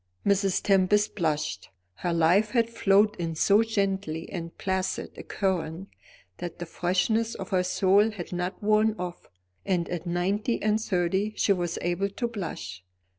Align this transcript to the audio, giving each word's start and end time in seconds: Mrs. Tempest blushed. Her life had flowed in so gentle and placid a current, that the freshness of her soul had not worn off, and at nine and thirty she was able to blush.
Mrs. 0.25 0.63
Tempest 0.63 1.13
blushed. 1.15 1.69
Her 1.97 2.11
life 2.11 2.49
had 2.53 2.71
flowed 2.71 3.15
in 3.17 3.35
so 3.35 3.61
gentle 3.61 4.25
and 4.31 4.57
placid 4.57 5.11
a 5.15 5.21
current, 5.21 5.89
that 6.39 6.57
the 6.57 6.65
freshness 6.65 7.35
of 7.35 7.49
her 7.49 7.61
soul 7.61 8.09
had 8.09 8.33
not 8.33 8.63
worn 8.63 8.95
off, 8.97 9.29
and 9.63 9.87
at 9.89 10.07
nine 10.07 10.41
and 10.63 10.81
thirty 10.81 11.35
she 11.35 11.53
was 11.53 11.77
able 11.83 12.09
to 12.09 12.27
blush. 12.27 12.83